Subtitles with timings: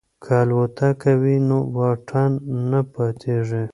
[0.23, 2.31] که الوتکه وي نو واټن
[2.71, 3.63] نه پاتیږي.